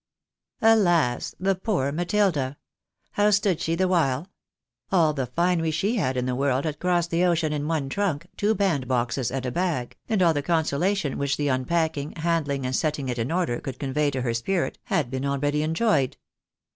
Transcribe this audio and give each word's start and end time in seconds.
Alas! 0.63 1.35
the 1.39 1.53
poor 1.53 1.91
Matilda!" 1.91 2.57
How 3.11 3.29
stood 3.29 3.61
she 3.61 3.75
the 3.75 3.87
while?" 3.87 4.29
All 4.91 5.13
the 5.13 5.27
finery 5.27 5.69
she 5.69 5.97
had 5.97 6.17
in 6.17 6.25
the 6.25 6.33
world 6.33 6.65
had 6.65 6.79
crossed 6.79 7.11
the 7.11 7.23
ocean 7.23 7.53
in 7.53 7.67
one 7.67 7.87
trunk, 7.87 8.25
two 8.35 8.55
bandboxes, 8.55 9.29
and 9.29 9.45
a 9.45 9.51
bag, 9.51 9.95
and 10.09 10.23
all 10.23 10.33
the 10.33 10.41
consolation 10.41 11.19
which 11.19 11.37
the 11.37 11.51
un 11.51 11.65
packing, 11.65 12.13
handUng, 12.15 12.65
and 12.65 12.75
setting 12.75 13.09
it 13.09 13.19
in 13.19 13.31
order, 13.31 13.59
could 13.61 13.77
convey 13.77 14.09
to 14.09 14.23
her 14.23 14.33
spirit, 14.33 14.79
had 14.87 15.11
been 15.11 15.23
already 15.23 15.61
enjoyed 15.61 16.17